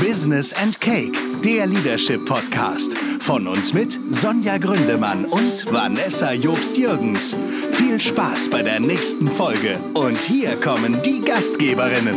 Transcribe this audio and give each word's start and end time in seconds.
Business 0.00 0.52
and 0.62 0.80
Cake, 0.80 1.12
der 1.44 1.66
Leadership 1.66 2.24
Podcast. 2.24 2.96
Von 3.20 3.48
uns 3.48 3.72
mit 3.72 3.98
Sonja 4.10 4.56
Gründemann 4.56 5.24
und 5.24 5.72
Vanessa 5.72 6.32
Jobst-Jürgens. 6.32 7.34
Viel 7.72 7.98
Spaß 7.98 8.48
bei 8.48 8.62
der 8.62 8.78
nächsten 8.78 9.26
Folge. 9.26 9.78
Und 9.94 10.16
hier 10.16 10.54
kommen 10.60 11.00
die 11.02 11.20
Gastgeberinnen. 11.20 12.16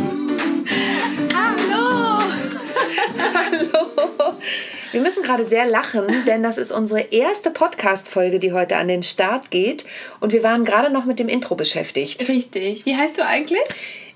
Hallo! 1.34 2.18
Hallo! 3.34 4.34
Wir 4.92 5.00
müssen 5.00 5.24
gerade 5.24 5.44
sehr 5.44 5.66
lachen, 5.66 6.06
denn 6.26 6.44
das 6.44 6.58
ist 6.58 6.70
unsere 6.70 7.00
erste 7.00 7.50
Podcast-Folge, 7.50 8.38
die 8.38 8.52
heute 8.52 8.76
an 8.76 8.86
den 8.86 9.02
Start 9.02 9.50
geht. 9.50 9.84
Und 10.20 10.32
wir 10.32 10.44
waren 10.44 10.64
gerade 10.64 10.92
noch 10.92 11.04
mit 11.04 11.18
dem 11.18 11.28
Intro 11.28 11.56
beschäftigt. 11.56 12.28
Richtig. 12.28 12.86
Wie 12.86 12.96
heißt 12.96 13.18
du 13.18 13.26
eigentlich? 13.26 13.60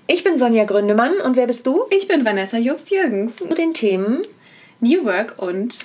Ich 0.09 0.23
bin 0.23 0.37
Sonja 0.37 0.63
Gründemann 0.63 1.19
und 1.19 1.35
wer 1.35 1.47
bist 1.47 1.67
du? 1.67 1.83
Ich 1.89 2.07
bin 2.07 2.23
Vanessa 2.23 2.57
Jobst-Jürgens. 2.57 3.35
Zu 3.35 3.47
den 3.49 3.73
Themen 3.73 4.21
New 4.79 5.03
Work 5.03 5.35
und 5.37 5.83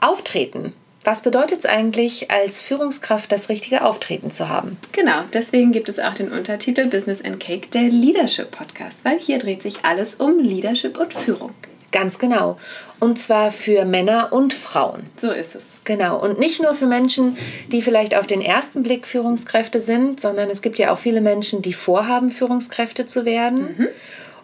Auftreten. 0.00 0.72
Was 1.04 1.22
bedeutet 1.22 1.60
es 1.60 1.66
eigentlich, 1.66 2.32
als 2.32 2.62
Führungskraft 2.62 3.30
das 3.30 3.48
richtige 3.48 3.84
Auftreten 3.84 4.32
zu 4.32 4.48
haben? 4.48 4.76
Genau, 4.90 5.20
deswegen 5.32 5.70
gibt 5.70 5.88
es 5.88 6.00
auch 6.00 6.14
den 6.14 6.32
Untertitel 6.32 6.86
Business 6.86 7.24
and 7.24 7.38
Cake, 7.38 7.68
der 7.68 7.82
Leadership 7.82 8.50
Podcast, 8.50 9.04
weil 9.04 9.20
hier 9.20 9.38
dreht 9.38 9.62
sich 9.62 9.84
alles 9.84 10.16
um 10.16 10.40
Leadership 10.40 10.98
und 10.98 11.14
Führung. 11.14 11.54
Ganz 11.92 12.18
genau. 12.18 12.58
Und 13.00 13.18
zwar 13.18 13.50
für 13.50 13.84
Männer 13.84 14.32
und 14.32 14.52
Frauen. 14.52 15.02
So 15.16 15.30
ist 15.30 15.54
es. 15.54 15.64
Genau. 15.84 16.20
Und 16.20 16.38
nicht 16.38 16.62
nur 16.62 16.74
für 16.74 16.86
Menschen, 16.86 17.36
die 17.72 17.82
vielleicht 17.82 18.14
auf 18.14 18.26
den 18.26 18.42
ersten 18.42 18.82
Blick 18.82 19.06
Führungskräfte 19.06 19.80
sind, 19.80 20.20
sondern 20.20 20.50
es 20.50 20.62
gibt 20.62 20.78
ja 20.78 20.92
auch 20.92 20.98
viele 20.98 21.20
Menschen, 21.20 21.62
die 21.62 21.72
vorhaben, 21.72 22.30
Führungskräfte 22.30 23.06
zu 23.06 23.24
werden. 23.24 23.74
Mhm. 23.76 23.88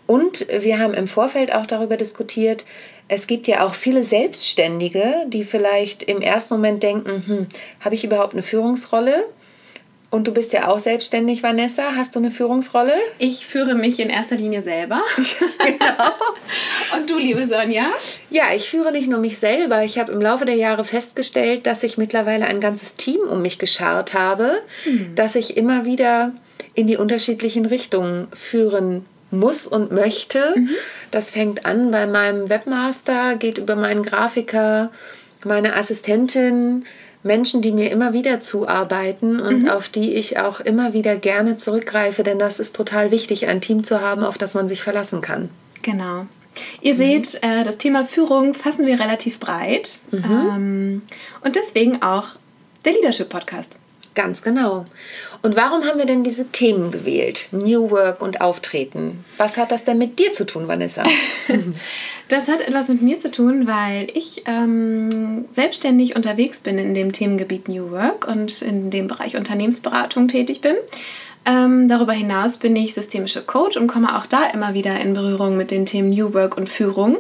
Und 0.06 0.46
wir 0.48 0.78
haben 0.78 0.95
im 0.95 1.09
Vorfeld 1.09 1.52
auch 1.52 1.66
darüber 1.66 1.96
diskutiert, 1.96 2.65
es 3.09 3.26
gibt 3.29 3.46
ja 3.46 3.65
auch 3.65 3.74
viele 3.74 4.02
Selbstständige, 4.02 5.26
die 5.28 5.45
vielleicht 5.45 6.02
im 6.02 6.21
ersten 6.21 6.54
Moment 6.54 6.82
denken, 6.82 7.23
hm, 7.24 7.46
habe 7.80 7.95
ich 7.95 8.04
überhaupt 8.04 8.32
eine 8.32 8.43
Führungsrolle? 8.43 9.24
Und 10.16 10.26
du 10.26 10.32
bist 10.32 10.54
ja 10.54 10.68
auch 10.68 10.78
selbstständig, 10.78 11.42
Vanessa. 11.42 11.95
Hast 11.95 12.14
du 12.14 12.20
eine 12.20 12.30
Führungsrolle? 12.30 12.95
Ich 13.18 13.45
führe 13.45 13.74
mich 13.74 14.00
in 14.00 14.09
erster 14.09 14.36
Linie 14.36 14.62
selber. 14.62 15.02
genau. 15.18 16.96
Und 16.96 17.10
du, 17.10 17.18
liebe 17.18 17.46
Sonja? 17.46 17.90
Ja, 18.30 18.44
ich 18.56 18.70
führe 18.70 18.92
nicht 18.92 19.10
nur 19.10 19.18
mich 19.18 19.37
selber. 19.37 19.84
Ich 19.84 19.98
habe 19.98 20.12
im 20.12 20.22
Laufe 20.22 20.46
der 20.46 20.54
Jahre 20.54 20.87
festgestellt, 20.87 21.66
dass 21.66 21.82
ich 21.82 21.98
mittlerweile 21.98 22.46
ein 22.46 22.62
ganzes 22.62 22.96
Team 22.96 23.20
um 23.28 23.42
mich 23.42 23.59
geschart 23.59 24.14
habe, 24.14 24.62
mhm. 24.87 25.14
dass 25.16 25.34
ich 25.34 25.59
immer 25.59 25.84
wieder 25.84 26.32
in 26.72 26.87
die 26.87 26.96
unterschiedlichen 26.96 27.66
Richtungen 27.66 28.28
führen 28.32 29.04
muss 29.30 29.66
und 29.66 29.92
möchte. 29.92 30.54
Mhm. 30.56 30.70
Das 31.10 31.30
fängt 31.30 31.66
an 31.66 31.90
bei 31.90 32.06
meinem 32.06 32.48
Webmaster, 32.48 33.37
geht 33.37 33.59
über 33.59 33.76
meinen 33.76 34.02
Grafiker, 34.02 34.90
meine 35.44 35.76
Assistentin, 35.76 36.87
Menschen, 37.27 37.60
die 37.60 37.73
mir 37.73 37.91
immer 37.91 38.13
wieder 38.13 38.41
zuarbeiten 38.41 39.41
und 39.41 39.63
mhm. 39.63 39.69
auf 39.69 39.88
die 39.88 40.15
ich 40.15 40.38
auch 40.38 40.60
immer 40.60 40.93
wieder 40.93 41.16
gerne 41.16 41.57
zurückgreife, 41.57 42.23
denn 42.23 42.38
das 42.38 42.60
ist 42.60 42.74
total 42.74 43.10
wichtig, 43.10 43.46
ein 43.46 43.60
Team 43.60 43.85
zu 43.85 44.01
haben, 44.01 44.24
auf 44.24 44.38
das 44.38 44.55
man 44.55 44.68
sich 44.68 44.83
verlassen 44.83 45.21
kann. 45.21 45.51
Genau. 45.83 46.27
Ihr 46.80 46.95
mhm. 46.95 46.99
seht, 46.99 47.35
äh, 47.43 47.65
das 47.65 47.77
Thema 47.79 48.05
Führung 48.05 48.55
fassen 48.55 48.87
wir 48.87 48.99
relativ 48.99 49.38
breit 49.38 49.99
mhm. 50.10 50.24
ähm, 50.24 51.02
und 51.45 51.57
deswegen 51.57 52.02
auch 52.02 52.29
der 52.85 52.93
Leadership 52.93 53.29
Podcast. 53.29 53.77
Ganz 54.16 54.42
genau. 54.42 54.86
Und 55.42 55.56
warum 55.56 55.84
haben 55.84 55.98
wir 55.98 56.06
denn 56.06 56.24
diese 56.24 56.46
Themen 56.46 56.90
gewählt? 56.90 57.48
New 57.52 57.90
Work 57.90 58.22
und 58.22 58.40
Auftreten. 58.40 59.24
Was 59.36 59.59
hat 59.59 59.70
das 59.70 59.84
denn 59.84 59.98
mit 59.98 60.18
dir 60.18 60.32
zu 60.32 60.46
tun, 60.46 60.68
Vanessa? 60.68 61.04
das 62.28 62.48
hat 62.48 62.62
etwas 62.62 62.88
mit 62.88 63.02
mir 63.02 63.20
zu 63.20 63.30
tun, 63.30 63.66
weil 63.66 64.09
ich 64.14 64.42
ähm, 64.47 65.44
selbstständig 65.50 66.16
unterwegs 66.16 66.60
bin 66.60 66.78
in 66.78 66.94
dem 66.94 67.12
Themengebiet 67.12 67.69
New 67.69 67.91
Work 67.91 68.26
und 68.26 68.62
in 68.62 68.91
dem 68.91 69.06
Bereich 69.06 69.37
Unternehmensberatung 69.37 70.28
tätig 70.28 70.62
bin. 70.62 70.76
Ähm, 71.44 71.87
darüber 71.87 72.15
hinaus 72.15 72.56
bin 72.56 72.75
ich 72.75 72.94
systemische 72.94 73.43
Coach 73.43 73.76
und 73.76 73.87
komme 73.87 74.16
auch 74.16 74.26
da 74.26 74.47
immer 74.47 74.72
wieder 74.72 74.99
in 74.99 75.12
Berührung 75.12 75.59
mit 75.59 75.71
den 75.71 75.84
Themen 75.84 76.09
New 76.09 76.32
Work 76.32 76.56
und 76.56 76.71
Führung 76.71 77.19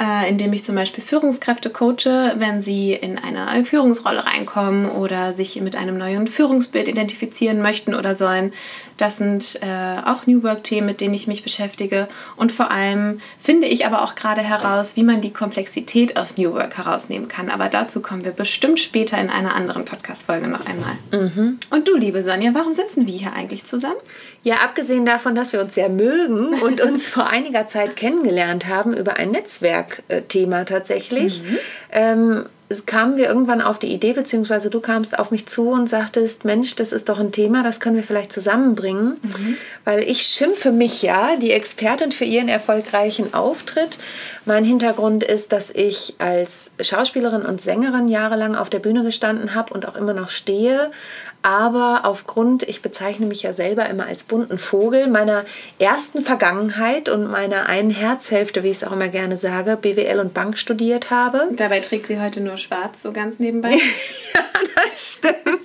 äh, 0.00 0.30
indem 0.30 0.52
ich 0.54 0.64
zum 0.64 0.74
Beispiel 0.74 1.04
Führungskräfte 1.04 1.68
coache, 1.68 2.34
wenn 2.36 2.62
sie 2.62 2.94
in 2.94 3.18
eine 3.18 3.64
Führungsrolle 3.66 4.24
reinkommen 4.24 4.88
oder 4.88 5.34
sich 5.34 5.60
mit 5.60 5.76
einem 5.76 5.98
neuen 5.98 6.26
Führungsbild 6.26 6.88
identifizieren 6.88 7.60
möchten 7.60 7.94
oder 7.94 8.14
sollen. 8.14 8.52
Das 8.96 9.18
sind 9.18 9.60
äh, 9.62 10.00
auch 10.04 10.26
New 10.26 10.42
Work-Themen, 10.42 10.86
mit 10.86 11.00
denen 11.00 11.14
ich 11.14 11.26
mich 11.26 11.42
beschäftige. 11.42 12.08
Und 12.36 12.52
vor 12.52 12.70
allem 12.70 13.20
finde 13.40 13.66
ich 13.66 13.86
aber 13.86 14.02
auch 14.02 14.14
gerade 14.14 14.40
heraus, 14.42 14.96
wie 14.96 15.02
man 15.02 15.20
die 15.20 15.32
Komplexität 15.32 16.16
aus 16.16 16.36
New 16.36 16.52
Work 16.52 16.78
herausnehmen 16.78 17.28
kann. 17.28 17.50
Aber 17.50 17.68
dazu 17.68 18.00
kommen 18.00 18.24
wir 18.24 18.32
bestimmt 18.32 18.80
später 18.80 19.18
in 19.18 19.30
einer 19.30 19.54
anderen 19.54 19.84
Podcast-Folge 19.84 20.48
noch 20.48 20.64
einmal. 20.66 20.96
Mhm. 21.12 21.60
Und 21.70 21.88
du, 21.88 21.96
liebe 21.96 22.22
Sonja, 22.22 22.52
warum 22.54 22.74
sitzen 22.74 23.06
wir 23.06 23.14
hier 23.14 23.32
eigentlich 23.32 23.64
zusammen? 23.64 23.96
Ja, 24.42 24.56
abgesehen 24.56 25.04
davon, 25.04 25.34
dass 25.34 25.52
wir 25.52 25.60
uns 25.60 25.74
sehr 25.74 25.90
mögen 25.90 26.54
und 26.62 26.80
uns 26.80 27.06
vor 27.08 27.26
einiger 27.26 27.66
Zeit 27.66 27.96
kennengelernt 27.96 28.66
haben 28.66 28.94
über 28.94 29.16
ein 29.16 29.30
Netzwerkthema 30.30 30.64
tatsächlich, 30.64 31.42
mhm. 31.42 31.58
ähm, 31.92 32.46
kamen 32.86 33.16
wir 33.16 33.26
irgendwann 33.26 33.60
auf 33.60 33.80
die 33.80 33.92
Idee, 33.92 34.12
beziehungsweise 34.12 34.70
du 34.70 34.78
kamst 34.78 35.18
auf 35.18 35.32
mich 35.32 35.46
zu 35.46 35.70
und 35.70 35.88
sagtest, 35.88 36.44
Mensch, 36.44 36.76
das 36.76 36.92
ist 36.92 37.08
doch 37.08 37.18
ein 37.18 37.32
Thema, 37.32 37.64
das 37.64 37.80
können 37.80 37.96
wir 37.96 38.04
vielleicht 38.04 38.32
zusammenbringen, 38.32 39.16
mhm. 39.20 39.56
weil 39.84 40.04
ich 40.04 40.22
schimpfe 40.22 40.70
mich 40.70 41.02
ja, 41.02 41.34
die 41.34 41.50
Expertin 41.50 42.12
für 42.12 42.24
ihren 42.24 42.48
erfolgreichen 42.48 43.34
Auftritt. 43.34 43.98
Mein 44.44 44.62
Hintergrund 44.62 45.24
ist, 45.24 45.52
dass 45.52 45.70
ich 45.72 46.14
als 46.18 46.70
Schauspielerin 46.80 47.42
und 47.42 47.60
Sängerin 47.60 48.06
jahrelang 48.06 48.54
auf 48.54 48.70
der 48.70 48.78
Bühne 48.78 49.02
gestanden 49.02 49.56
habe 49.56 49.74
und 49.74 49.88
auch 49.88 49.96
immer 49.96 50.14
noch 50.14 50.30
stehe, 50.30 50.92
aber 51.42 52.02
aufgrund, 52.04 52.62
ich 52.64 52.82
bezeichne 52.82 53.26
mich 53.26 53.42
ja 53.42 53.52
selber 53.52 53.88
immer 53.88 54.06
als 54.06 54.24
bunten 54.24 54.58
Vogel, 54.58 55.08
meiner 55.08 55.44
ersten 55.78 56.22
Vergangenheit 56.22 57.08
und 57.08 57.30
meiner 57.30 57.66
einen 57.66 57.90
Herzhälfte, 57.90 58.62
wie 58.62 58.68
ich 58.68 58.78
es 58.78 58.84
auch 58.84 58.92
immer 58.92 59.08
gerne 59.08 59.36
sage, 59.36 59.76
BWL 59.76 60.20
und 60.20 60.34
Bank 60.34 60.58
studiert 60.58 61.10
habe. 61.10 61.48
Dabei 61.52 61.80
trägt 61.80 62.06
sie 62.06 62.20
heute 62.20 62.40
nur 62.40 62.56
schwarz, 62.56 63.02
so 63.02 63.12
ganz 63.12 63.38
nebenbei. 63.38 63.70
ja, 64.34 64.40
das 64.74 65.14
stimmt. 65.18 65.60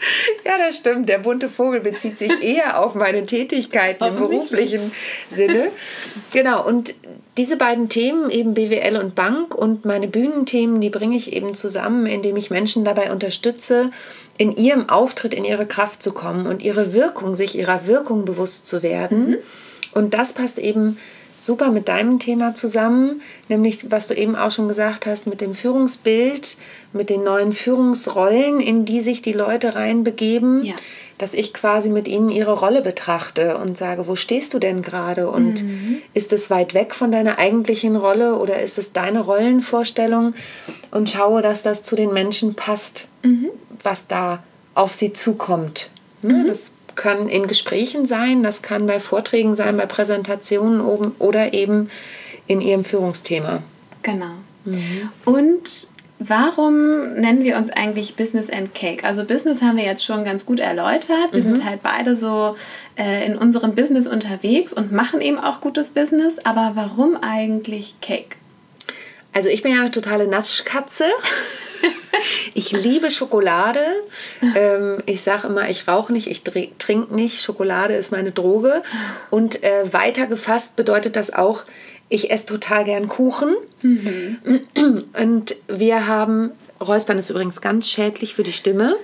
ja, 0.44 0.58
das 0.58 0.76
stimmt. 0.76 1.08
Der 1.08 1.18
bunte 1.18 1.48
Vogel 1.48 1.80
bezieht 1.80 2.18
sich 2.18 2.42
eher 2.42 2.80
auf 2.82 2.94
meine 2.94 3.26
Tätigkeiten 3.26 4.04
im 4.04 4.16
beruflichen 4.16 4.92
Sinne. 5.28 5.70
Genau, 6.32 6.66
und 6.66 6.94
diese 7.36 7.56
beiden 7.56 7.88
Themen, 7.88 8.30
eben 8.30 8.54
BWL 8.54 8.96
und 8.96 9.14
Bank 9.14 9.54
und 9.54 9.84
meine 9.84 10.08
Bühnenthemen, 10.08 10.80
die 10.80 10.90
bringe 10.90 11.16
ich 11.16 11.32
eben 11.32 11.54
zusammen, 11.54 12.06
indem 12.06 12.36
ich 12.36 12.50
Menschen 12.50 12.84
dabei 12.84 13.12
unterstütze, 13.12 13.92
in 14.36 14.56
ihrem 14.56 14.88
Auftritt 14.88 15.34
in 15.34 15.44
ihre 15.44 15.66
Kraft 15.66 16.02
zu 16.02 16.12
kommen 16.12 16.46
und 16.46 16.62
ihre 16.62 16.94
Wirkung, 16.94 17.34
sich 17.34 17.56
ihrer 17.56 17.86
Wirkung 17.86 18.24
bewusst 18.24 18.66
zu 18.66 18.82
werden. 18.82 19.30
Mhm. 19.30 19.36
Und 19.92 20.14
das 20.14 20.32
passt 20.32 20.58
eben 20.58 20.98
super 21.38 21.70
mit 21.70 21.88
deinem 21.88 22.18
Thema 22.18 22.54
zusammen, 22.54 23.22
nämlich 23.48 23.90
was 23.90 24.08
du 24.08 24.14
eben 24.14 24.36
auch 24.36 24.50
schon 24.50 24.68
gesagt 24.68 25.06
hast, 25.06 25.26
mit 25.26 25.40
dem 25.40 25.54
Führungsbild, 25.54 26.56
mit 26.92 27.10
den 27.10 27.24
neuen 27.24 27.52
Führungsrollen, 27.52 28.60
in 28.60 28.84
die 28.84 29.00
sich 29.00 29.22
die 29.22 29.32
Leute 29.32 29.74
reinbegeben. 29.74 30.64
Ja. 30.64 30.74
Dass 31.16 31.34
ich 31.34 31.52
quasi 31.52 31.88
mit 31.88 32.06
ihnen 32.06 32.30
ihre 32.30 32.52
Rolle 32.52 32.80
betrachte 32.80 33.58
und 33.58 33.76
sage, 33.76 34.06
wo 34.06 34.14
stehst 34.14 34.54
du 34.54 34.60
denn 34.60 34.82
gerade? 34.82 35.28
Und 35.28 35.64
mhm. 35.64 35.98
ist 36.14 36.32
es 36.32 36.48
weit 36.48 36.74
weg 36.74 36.94
von 36.94 37.10
deiner 37.10 37.38
eigentlichen 37.40 37.96
Rolle 37.96 38.36
oder 38.36 38.60
ist 38.60 38.78
es 38.78 38.92
deine 38.92 39.22
Rollenvorstellung? 39.22 40.34
Und 40.92 41.10
schaue, 41.10 41.42
dass 41.42 41.64
das 41.64 41.82
zu 41.82 41.96
den 41.96 42.12
Menschen 42.12 42.54
passt. 42.54 43.08
Mhm 43.24 43.48
was 43.82 44.06
da 44.06 44.42
auf 44.74 44.92
sie 44.92 45.12
zukommt. 45.12 45.90
Ne? 46.22 46.34
Mhm. 46.34 46.46
Das 46.46 46.72
kann 46.98 47.28
in 47.28 47.46
Gesprächen 47.46 48.04
sein, 48.04 48.42
das 48.42 48.60
kann 48.60 48.86
bei 48.86 49.00
Vorträgen 49.00 49.56
sein, 49.56 49.78
bei 49.78 49.86
Präsentationen 49.86 50.82
oben 50.82 51.12
oder 51.18 51.54
eben 51.54 51.88
in 52.46 52.60
ihrem 52.60 52.84
Führungsthema. 52.84 53.62
Genau. 54.02 54.34
Mhm. 54.64 55.08
Und 55.24 55.88
warum 56.18 57.14
nennen 57.14 57.44
wir 57.44 57.56
uns 57.56 57.70
eigentlich 57.70 58.16
Business 58.16 58.50
and 58.50 58.74
Cake? 58.74 59.04
Also 59.04 59.24
Business 59.24 59.62
haben 59.62 59.76
wir 59.76 59.84
jetzt 59.84 60.04
schon 60.04 60.24
ganz 60.24 60.44
gut 60.44 60.60
erläutert. 60.60 61.32
Wir 61.32 61.42
mhm. 61.42 61.54
sind 61.54 61.64
halt 61.64 61.82
beide 61.82 62.14
so 62.14 62.56
äh, 62.96 63.24
in 63.24 63.38
unserem 63.38 63.74
Business 63.74 64.06
unterwegs 64.06 64.72
und 64.72 64.92
machen 64.92 65.20
eben 65.20 65.38
auch 65.38 65.60
gutes 65.60 65.92
Business. 65.92 66.38
Aber 66.44 66.72
warum 66.74 67.16
eigentlich 67.22 67.94
Cake? 68.02 68.36
Also 69.32 69.48
ich 69.48 69.62
bin 69.62 69.72
ja 69.72 69.80
eine 69.80 69.90
totale 69.90 70.26
Naschkatze. 70.26 71.04
ich 72.58 72.72
liebe 72.72 73.10
Schokolade. 73.10 73.80
Ähm, 74.56 74.98
ich 75.06 75.22
sage 75.22 75.46
immer, 75.46 75.70
ich 75.70 75.86
rauche 75.86 76.12
nicht, 76.12 76.26
ich 76.26 76.42
trinke 76.42 77.14
nicht. 77.14 77.40
Schokolade 77.40 77.94
ist 77.94 78.10
meine 78.10 78.32
Droge. 78.32 78.82
Und 79.30 79.62
äh, 79.62 79.92
weiter 79.92 80.26
gefasst 80.26 80.74
bedeutet 80.74 81.14
das 81.14 81.32
auch, 81.32 81.62
ich 82.08 82.32
esse 82.32 82.46
total 82.46 82.84
gern 82.84 83.08
Kuchen. 83.08 83.54
Mhm. 83.82 84.38
Und 85.16 85.56
wir 85.68 86.08
haben, 86.08 86.50
Räuspern 86.80 87.18
ist 87.18 87.30
übrigens 87.30 87.60
ganz 87.60 87.88
schädlich 87.88 88.34
für 88.34 88.42
die 88.42 88.52
Stimme. 88.52 88.96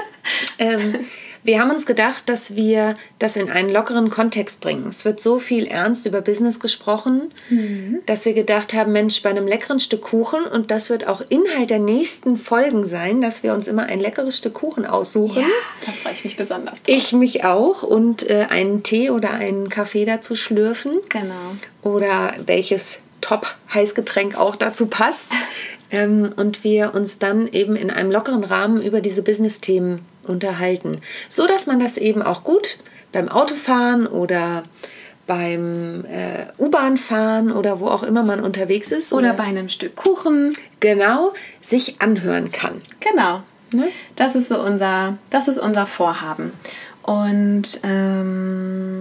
ähm, 0.58 1.00
Wir 1.44 1.60
haben 1.60 1.70
uns 1.70 1.84
gedacht, 1.84 2.30
dass 2.30 2.56
wir 2.56 2.94
das 3.18 3.36
in 3.36 3.50
einen 3.50 3.68
lockeren 3.68 4.08
Kontext 4.08 4.62
bringen. 4.62 4.86
Es 4.88 5.04
wird 5.04 5.20
so 5.20 5.38
viel 5.38 5.66
ernst 5.66 6.06
über 6.06 6.22
Business 6.22 6.58
gesprochen, 6.58 7.32
mhm. 7.50 7.98
dass 8.06 8.24
wir 8.24 8.32
gedacht 8.32 8.72
haben, 8.72 8.92
Mensch, 8.92 9.20
bei 9.22 9.28
einem 9.28 9.46
leckeren 9.46 9.78
Stück 9.78 10.00
Kuchen, 10.00 10.46
und 10.46 10.70
das 10.70 10.88
wird 10.88 11.06
auch 11.06 11.20
Inhalt 11.28 11.68
der 11.68 11.80
nächsten 11.80 12.38
Folgen 12.38 12.86
sein, 12.86 13.20
dass 13.20 13.42
wir 13.42 13.52
uns 13.52 13.68
immer 13.68 13.84
ein 13.84 14.00
leckeres 14.00 14.38
Stück 14.38 14.54
Kuchen 14.54 14.86
aussuchen. 14.86 15.42
Ja, 15.42 15.48
da 15.84 15.92
freue 15.92 16.14
ich 16.14 16.24
mich 16.24 16.36
besonders. 16.38 16.82
Drauf. 16.82 16.96
Ich 16.96 17.12
mich 17.12 17.44
auch. 17.44 17.82
Und 17.82 18.28
äh, 18.30 18.46
einen 18.48 18.82
Tee 18.82 19.10
oder 19.10 19.32
einen 19.32 19.68
Kaffee 19.68 20.06
dazu 20.06 20.36
schlürfen. 20.36 20.92
Genau. 21.10 21.34
Oder 21.82 22.36
welches 22.46 23.02
Top-Heißgetränk 23.20 24.38
auch 24.38 24.56
dazu 24.56 24.86
passt. 24.86 25.28
ähm, 25.90 26.32
und 26.36 26.64
wir 26.64 26.94
uns 26.94 27.18
dann 27.18 27.48
eben 27.48 27.76
in 27.76 27.90
einem 27.90 28.10
lockeren 28.10 28.44
Rahmen 28.44 28.80
über 28.80 29.02
diese 29.02 29.22
Business-Themen 29.22 30.06
unterhalten. 30.24 31.00
So 31.28 31.46
dass 31.46 31.66
man 31.66 31.78
das 31.78 31.98
eben 31.98 32.22
auch 32.22 32.44
gut 32.44 32.78
beim 33.12 33.28
Autofahren 33.28 34.06
oder 34.06 34.64
beim 35.26 36.04
äh, 36.04 36.46
U-Bahn-Fahren 36.58 37.50
oder 37.50 37.80
wo 37.80 37.88
auch 37.88 38.02
immer 38.02 38.22
man 38.22 38.40
unterwegs 38.40 38.92
ist. 38.92 39.12
Oder, 39.12 39.28
oder, 39.28 39.36
bei 39.36 39.44
einem 39.44 39.68
Stück 39.68 39.96
Kuchen. 39.96 40.52
Genau, 40.80 41.32
sich 41.62 42.00
anhören 42.00 42.50
kann. 42.50 42.82
Genau. 43.00 43.42
Ne? 43.72 43.88
Das 44.16 44.34
ist 44.34 44.48
so 44.48 44.60
unser, 44.60 45.16
das 45.30 45.48
ist 45.48 45.58
unser 45.58 45.86
Vorhaben. 45.86 46.52
Und 47.02 47.80
ähm, 47.82 48.94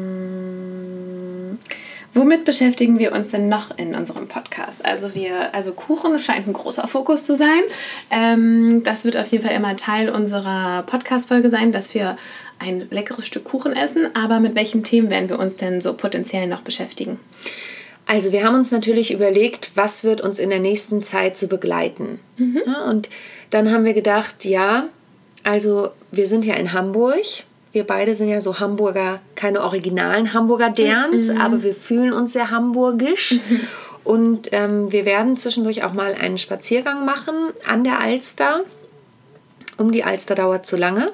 Womit 2.16 2.46
beschäftigen 2.46 3.00
wir 3.00 3.12
uns 3.12 3.30
denn 3.30 3.50
noch 3.50 3.76
in 3.78 3.96
unserem 3.96 4.28
Podcast? 4.28 4.86
Also 4.86 5.16
wir, 5.16 5.54
also 5.56 5.74
Kuchen 5.74 6.20
scheint 6.20 6.48
ein 6.48 6.54
großer 6.54 6.88
Fokus 6.88 7.24
zu 7.24 7.36
sein. 7.36 7.62
Ähm, 8.12 8.84
das 8.84 9.04
wird 9.04 9.18
auf 9.18 9.28
jeden 9.28 9.44
Fall 9.44 9.56
immer 9.56 9.76
Teil 9.76 10.10
unserer 10.10 10.84
Podcast-Folge 10.84 11.50
sein, 11.50 11.72
dass 11.72 11.96
wir 11.96 12.18
ein 12.60 12.86
leckeres 12.92 13.26
Stück 13.26 13.46
Kuchen 13.46 13.74
essen. 13.74 14.16
Aber 14.16 14.40
mit 14.40 14.54
welchen 14.54 14.84
Themen 14.84 15.10
werden 15.10 15.28
wir 15.28 15.40
uns 15.40 15.56
denn 15.56 15.82
so 15.82 15.96
potenziell 15.96 16.46
noch 16.46 16.62
beschäftigen? 16.62 17.20
Also 18.06 18.32
wir 18.32 18.44
haben 18.44 18.56
uns 18.56 18.70
natürlich 18.70 19.12
überlegt, 19.12 19.72
was 19.76 20.04
wird 20.04 20.22
uns 20.22 20.38
in 20.38 20.50
der 20.50 20.60
nächsten 20.60 21.02
Zeit 21.02 21.38
zu 21.38 21.46
so 21.46 21.50
begleiten. 21.50 22.20
Mhm. 22.38 22.62
Ja, 22.66 22.84
und 22.84 23.10
dann 23.50 23.72
haben 23.72 23.86
wir 23.86 23.94
gedacht, 23.94 24.46
ja, 24.46 24.88
also 25.44 25.90
wir 26.12 26.28
sind 26.28 26.46
ja 26.46 26.54
in 26.56 26.74
Hamburg 26.74 27.26
wir 27.74 27.86
beide 27.86 28.14
sind 28.14 28.30
ja 28.30 28.40
so 28.40 28.60
Hamburger, 28.60 29.20
keine 29.36 29.62
originalen 29.62 30.34
Hamburger 30.34 30.70
Derns, 30.70 31.28
mhm. 31.28 31.42
aber 31.42 31.64
wir 31.64 31.74
fühlen 31.74 32.14
uns 32.14 32.34
sehr 32.34 32.52
hamburgisch. 32.52 33.34
Mhm. 33.50 33.60
Und 34.04 34.50
ähm, 34.52 34.92
wir 34.92 35.06
werden 35.06 35.38
zwischendurch 35.38 35.84
auch 35.84 35.94
mal 35.94 36.14
einen 36.14 36.38
Spaziergang 36.38 37.06
machen 37.06 37.34
an 37.66 37.84
der 37.84 38.02
Alster. 38.02 38.62
Um 39.78 39.92
die 39.92 40.04
Alster 40.04 40.36
dauert 40.36 40.68
zu 40.68 40.76
lange, 40.76 41.12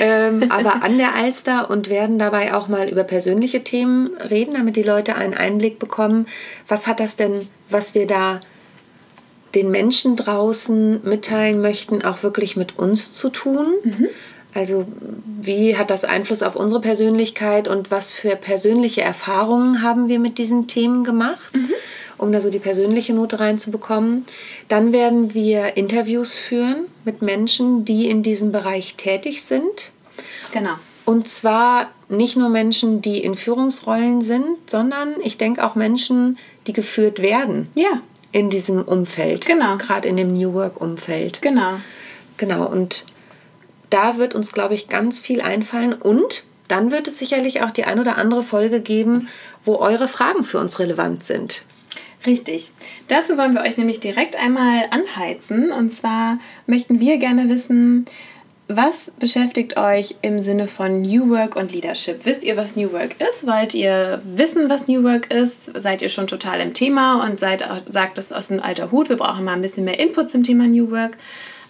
ähm, 0.00 0.46
aber 0.48 0.82
an 0.82 0.98
der 0.98 1.14
Alster 1.14 1.70
und 1.70 1.88
werden 1.88 2.18
dabei 2.18 2.52
auch 2.52 2.66
mal 2.66 2.88
über 2.88 3.04
persönliche 3.04 3.62
Themen 3.62 4.10
reden, 4.16 4.54
damit 4.54 4.74
die 4.74 4.82
Leute 4.82 5.14
einen 5.14 5.34
Einblick 5.34 5.78
bekommen, 5.78 6.26
was 6.66 6.88
hat 6.88 6.98
das 6.98 7.14
denn, 7.14 7.46
was 7.70 7.94
wir 7.94 8.08
da 8.08 8.40
den 9.54 9.70
Menschen 9.70 10.16
draußen 10.16 11.02
mitteilen 11.04 11.60
möchten, 11.60 12.02
auch 12.02 12.24
wirklich 12.24 12.56
mit 12.56 12.78
uns 12.78 13.12
zu 13.12 13.28
tun. 13.28 13.74
Mhm. 13.84 14.08
Also 14.54 14.86
wie 15.40 15.76
hat 15.76 15.90
das 15.90 16.04
Einfluss 16.04 16.42
auf 16.42 16.56
unsere 16.56 16.80
Persönlichkeit 16.80 17.68
und 17.68 17.90
was 17.90 18.12
für 18.12 18.36
persönliche 18.36 19.00
Erfahrungen 19.00 19.82
haben 19.82 20.08
wir 20.08 20.18
mit 20.18 20.38
diesen 20.38 20.66
Themen 20.66 21.04
gemacht, 21.04 21.56
mhm. 21.56 21.70
um 22.18 22.32
da 22.32 22.40
so 22.40 22.50
die 22.50 22.58
persönliche 22.58 23.14
Note 23.14 23.40
reinzubekommen. 23.40 24.26
Dann 24.68 24.92
werden 24.92 25.32
wir 25.32 25.76
Interviews 25.76 26.36
führen 26.36 26.84
mit 27.04 27.22
Menschen, 27.22 27.84
die 27.84 28.10
in 28.10 28.22
diesem 28.22 28.52
Bereich 28.52 28.96
tätig 28.96 29.42
sind. 29.42 29.90
Genau. 30.52 30.74
Und 31.04 31.28
zwar 31.28 31.90
nicht 32.08 32.36
nur 32.36 32.48
Menschen, 32.48 33.02
die 33.02 33.18
in 33.18 33.34
Führungsrollen 33.34 34.22
sind, 34.22 34.70
sondern 34.70 35.14
ich 35.22 35.38
denke 35.38 35.64
auch 35.64 35.74
Menschen, 35.74 36.38
die 36.66 36.72
geführt 36.72 37.20
werden. 37.20 37.68
Ja. 37.74 38.02
In 38.30 38.50
diesem 38.50 38.82
Umfeld. 38.82 39.46
Genau. 39.46 39.76
Gerade 39.78 40.08
in 40.08 40.16
dem 40.16 40.32
New 40.34 40.54
Work-Umfeld. 40.54 41.42
Genau. 41.42 41.80
Genau. 42.36 42.66
Und 42.66 43.04
da 43.92 44.16
wird 44.16 44.34
uns, 44.34 44.52
glaube 44.52 44.74
ich, 44.74 44.88
ganz 44.88 45.20
viel 45.20 45.40
einfallen 45.40 45.92
und 45.92 46.44
dann 46.68 46.90
wird 46.90 47.08
es 47.08 47.18
sicherlich 47.18 47.62
auch 47.62 47.70
die 47.70 47.84
ein 47.84 48.00
oder 48.00 48.16
andere 48.16 48.42
Folge 48.42 48.80
geben, 48.80 49.28
wo 49.64 49.76
eure 49.76 50.08
Fragen 50.08 50.44
für 50.44 50.58
uns 50.58 50.78
relevant 50.78 51.24
sind. 51.24 51.62
Richtig. 52.24 52.70
Dazu 53.08 53.36
wollen 53.36 53.54
wir 53.54 53.62
euch 53.62 53.76
nämlich 53.76 54.00
direkt 54.00 54.36
einmal 54.36 54.84
anheizen. 54.90 55.72
Und 55.72 55.92
zwar 55.92 56.38
möchten 56.66 57.00
wir 57.00 57.18
gerne 57.18 57.48
wissen, 57.48 58.06
was 58.68 59.10
beschäftigt 59.18 59.76
euch 59.76 60.14
im 60.22 60.38
Sinne 60.38 60.68
von 60.68 61.02
New 61.02 61.28
Work 61.30 61.56
und 61.56 61.72
Leadership? 61.72 62.20
Wisst 62.24 62.44
ihr, 62.44 62.56
was 62.56 62.76
New 62.76 62.92
Work 62.92 63.16
ist? 63.20 63.46
Wollt 63.46 63.74
ihr 63.74 64.22
wissen, 64.24 64.70
was 64.70 64.88
New 64.88 65.02
Work 65.02 65.32
ist? 65.32 65.72
Seid 65.78 66.00
ihr 66.00 66.08
schon 66.08 66.28
total 66.28 66.60
im 66.60 66.72
Thema 66.72 67.24
und 67.24 67.40
seid, 67.40 67.64
sagt 67.88 68.18
es 68.18 68.32
aus 68.32 68.48
dem 68.48 68.62
alter 68.62 68.90
Hut? 68.90 69.08
Wir 69.08 69.16
brauchen 69.16 69.44
mal 69.44 69.52
ein 69.52 69.62
bisschen 69.62 69.84
mehr 69.84 69.98
Input 69.98 70.30
zum 70.30 70.42
Thema 70.42 70.68
New 70.68 70.90
Work. 70.90 71.18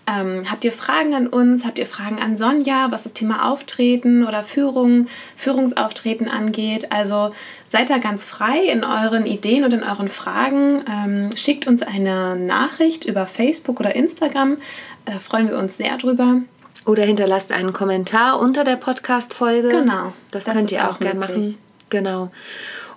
Ähm, 0.07 0.51
habt 0.51 0.65
ihr 0.65 0.73
Fragen 0.73 1.15
an 1.15 1.27
uns? 1.29 1.65
Habt 1.65 1.79
ihr 1.79 1.87
Fragen 1.87 2.21
an 2.21 2.37
Sonja, 2.37 2.89
was 2.91 3.05
das 3.05 3.13
Thema 3.13 3.51
Auftreten 3.51 4.27
oder 4.27 4.43
Führung, 4.43 5.07
Führungsauftreten 5.37 6.29
angeht? 6.29 6.91
Also 6.91 7.31
seid 7.69 7.91
da 7.91 7.99
ganz 7.99 8.25
frei 8.25 8.65
in 8.65 8.85
euren 8.85 9.27
Ideen 9.27 9.65
und 9.65 9.73
in 9.73 9.85
euren 9.85 10.09
Fragen. 10.09 10.85
Ähm, 10.91 11.37
schickt 11.37 11.67
uns 11.67 11.83
eine 11.83 12.37
Nachricht 12.37 13.05
über 13.05 13.27
Facebook 13.27 13.79
oder 13.79 13.95
Instagram. 13.95 14.57
Da 15.05 15.13
freuen 15.13 15.49
wir 15.49 15.59
uns 15.59 15.77
sehr 15.77 15.97
drüber. 15.99 16.43
Oder 16.85 17.05
hinterlasst 17.05 17.53
einen 17.53 17.73
Kommentar 17.73 18.41
unter 18.41 18.65
der 18.65 18.77
Podcast-Folge. 18.77 19.69
Genau. 19.69 20.13
Das, 20.33 20.45
das 20.45 20.55
könnt 20.55 20.73
ihr 20.73 20.89
auch, 20.89 20.95
auch 20.95 20.99
gerne 20.99 21.21
machen. 21.21 21.59
Genau. 21.91 22.31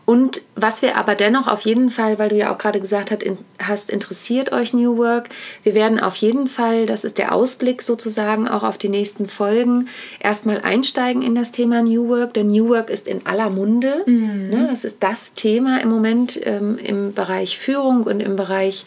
Und 0.06 0.44
was 0.56 0.84
wir 0.84 0.98
aber 0.98 1.16
dennoch 1.16 1.48
auf 1.48 1.62
jeden 1.62 1.90
Fall, 1.90 2.19
weil 2.19 2.30
du 2.30 2.36
ja 2.36 2.54
auch 2.54 2.60
gerade 2.60 2.80
gesagt 2.80 3.12
hast, 3.60 3.90
interessiert 3.90 4.52
euch 4.52 4.74
New 4.74 4.98
Work, 4.98 5.30
wir 5.63 5.74
werden 5.74 6.00
auf 6.00 6.16
jeden 6.18 6.48
Fall, 6.48 6.86
das 6.86 7.04
ist 7.04 7.18
der 7.18 7.34
Ausblick 7.34 7.81
sozusagen 7.81 8.48
auch 8.48 8.62
auf 8.62 8.78
die 8.78 8.90
nächsten 8.90 9.28
Folgen, 9.28 9.88
erstmal 10.19 10.62
einsteigen 10.62 11.24
in 11.24 11.34
das 11.34 11.52
Thema 11.52 11.81
New 11.81 12.07
Work, 12.07 12.36
denn 12.36 12.48
New 12.48 12.69
Work 12.69 12.92
ist 12.92 13.07
in 13.07 13.25
aller 13.25 13.50
Munde. 13.50 14.04
Mhm. 14.06 14.50
Ne? 14.50 14.68
Das 14.69 14.86
ist 14.86 15.02
das 15.02 15.34
Thema 15.34 15.81
im 15.81 15.90
Moment 15.90 16.40
ähm, 16.44 16.78
im 16.78 17.13
Bereich 17.13 17.58
Führung 17.58 18.04
und 18.04 18.19
im 18.19 18.36
Bereich 18.36 18.86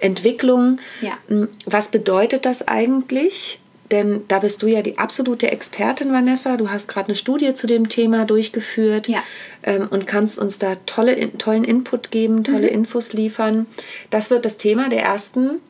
Entwicklung. 0.00 0.78
Ja. 1.00 1.12
Hm, 1.28 1.48
was 1.64 1.90
bedeutet 1.90 2.44
das 2.44 2.66
eigentlich? 2.66 3.60
Denn 3.90 4.24
da 4.28 4.40
bist 4.40 4.62
du 4.62 4.66
ja 4.66 4.82
die 4.82 4.98
absolute 4.98 5.50
Expertin, 5.50 6.12
Vanessa. 6.12 6.56
Du 6.56 6.70
hast 6.70 6.88
gerade 6.88 7.08
eine 7.08 7.16
Studie 7.16 7.54
zu 7.54 7.66
dem 7.66 7.88
Thema 7.88 8.24
durchgeführt 8.24 9.08
ja. 9.08 9.22
ähm, 9.62 9.88
und 9.90 10.06
kannst 10.06 10.38
uns 10.38 10.58
da 10.58 10.76
tolle, 10.86 11.36
tollen 11.38 11.64
Input 11.64 12.10
geben, 12.10 12.42
tolle 12.42 12.68
mhm. 12.68 12.74
Infos 12.74 13.12
liefern. 13.12 13.66
Das 14.10 14.30
wird 14.30 14.44
das 14.44 14.56
Thema 14.56 14.88
der 14.88 15.02
ersten 15.02 15.60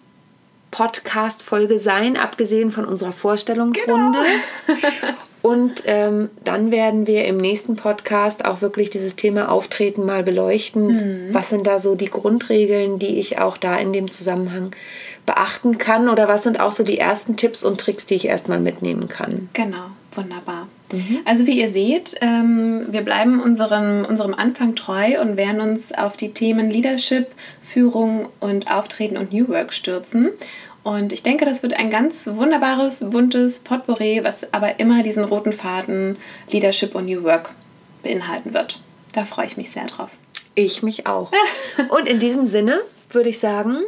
Podcast-Folge 0.71 1.79
sein, 1.79 2.17
abgesehen 2.17 2.71
von 2.71 2.85
unserer 2.87 3.13
Vorstellungsrunde. 3.13 4.19
Genau. 4.67 5.15
Und 5.47 5.85
ähm, 5.87 6.29
dann 6.43 6.73
werden 6.73 7.07
wir 7.07 7.25
im 7.25 7.37
nächsten 7.37 7.77
Podcast 7.77 8.45
auch 8.45 8.63
wirklich 8.63 8.91
dieses 8.91 9.15
Thema 9.15 9.49
Auftreten 9.49 10.05
mal 10.05 10.25
beleuchten. 10.25 10.87
Mhm. 10.89 11.29
Was 11.31 11.51
sind 11.51 11.69
da 11.69 11.79
so 11.79 11.95
die 11.95 12.11
Grundregeln, 12.11 12.99
die 12.99 13.21
ich 13.21 13.39
auch 13.39 13.57
da 13.57 13.77
in 13.77 13.93
dem 13.93 14.11
Zusammenhang 14.11 14.73
beachten 15.25 15.79
kann? 15.79 16.09
Oder 16.09 16.27
was 16.27 16.43
sind 16.43 16.59
auch 16.59 16.73
so 16.73 16.83
die 16.83 16.99
ersten 16.99 17.37
Tipps 17.37 17.65
und 17.65 17.81
Tricks, 17.81 18.07
die 18.07 18.17
ich 18.17 18.25
erstmal 18.25 18.59
mitnehmen 18.59 19.07
kann? 19.07 19.49
Genau, 19.53 19.85
wunderbar. 20.17 20.67
Mhm. 20.93 21.21
Also 21.25 21.47
wie 21.47 21.61
ihr 21.61 21.71
seht, 21.71 22.17
ähm, 22.23 22.87
wir 22.91 23.03
bleiben 23.03 23.41
unserem, 23.41 24.05
unserem 24.05 24.35
Anfang 24.35 24.75
treu 24.75 25.21
und 25.21 25.37
werden 25.37 25.61
uns 25.61 25.93
auf 25.93 26.17
die 26.17 26.33
Themen 26.33 26.73
Leadership, 26.73 27.29
Führung 27.63 28.31
und 28.41 28.69
Auftreten 28.69 29.17
und 29.17 29.33
New 29.33 29.47
Work 29.47 29.73
stürzen. 29.73 30.31
Und 30.87 31.13
ich 31.13 31.25
denke, 31.25 31.45
das 31.45 31.65
wird 31.65 31.75
ein 31.75 31.91
ganz 31.91 32.29
wunderbares, 32.29 33.01
buntes 33.11 33.59
Potpourri, 33.59 34.21
was 34.23 34.53
aber 34.53 34.79
immer 34.79 35.03
diesen 35.03 35.25
roten 35.25 35.53
Faden 35.53 36.17
Leadership 36.49 36.95
und 36.95 37.07
New 37.07 37.25
Work 37.25 37.55
beinhalten 38.05 38.55
wird. 38.55 38.79
Da 39.13 39.25
freue 39.25 39.47
ich 39.47 39.57
mich 39.57 39.71
sehr 39.71 39.87
drauf. 39.87 40.11
Ich 40.55 40.85
mich 40.85 41.09
auch. 41.09 41.33
und 41.89 42.07
in 42.07 42.21
diesem 42.21 42.47
Sinne 42.47 42.83
würde 43.11 43.31
ich 43.31 43.41
sagen, 43.41 43.79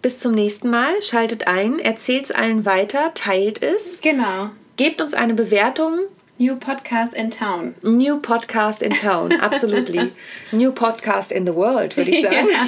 bis 0.00 0.20
zum 0.20 0.30
nächsten 0.30 0.70
Mal. 0.70 0.92
Schaltet 1.02 1.48
ein, 1.48 1.80
erzählt 1.80 2.26
es 2.26 2.30
allen 2.30 2.64
weiter, 2.64 3.12
teilt 3.14 3.60
es. 3.60 4.00
Genau. 4.00 4.50
Gebt 4.76 5.00
uns 5.00 5.12
eine 5.12 5.34
Bewertung. 5.34 5.98
New 6.38 6.56
Podcast 6.56 7.14
in 7.14 7.30
Town. 7.30 7.74
New 7.82 8.20
Podcast 8.20 8.82
in 8.82 8.92
Town, 8.92 9.32
absolutely. 9.40 10.12
New 10.52 10.70
Podcast 10.70 11.32
in 11.32 11.46
the 11.46 11.54
world, 11.54 11.96
würde 11.96 12.10
ich 12.10 12.22
sagen. 12.22 12.48
Ja. 12.50 12.66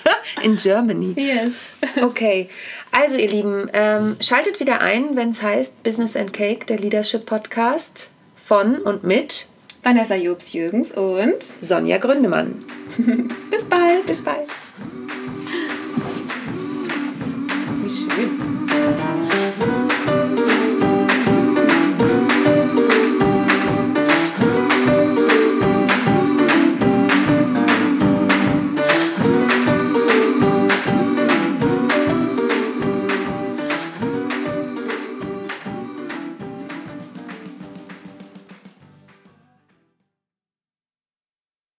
in 0.42 0.56
Germany. 0.56 1.12
Yes. 1.16 1.52
okay, 2.02 2.48
also 2.90 3.16
ihr 3.16 3.28
Lieben, 3.28 3.68
ähm, 3.74 4.16
schaltet 4.20 4.60
wieder 4.60 4.80
ein, 4.80 5.14
wenn 5.14 5.28
es 5.30 5.42
heißt 5.42 5.82
Business 5.82 6.16
and 6.16 6.32
Cake, 6.32 6.64
der 6.64 6.78
Leadership 6.78 7.26
Podcast 7.26 8.08
von 8.34 8.78
und 8.78 9.04
mit 9.04 9.46
Vanessa 9.82 10.14
Jobs-Jürgens 10.14 10.92
und 10.92 11.42
Sonja 11.42 11.98
Gründemann. 11.98 12.64
Bis 13.50 13.64
bald. 13.64 14.06
Bis 14.06 14.22
bald. 14.22 14.48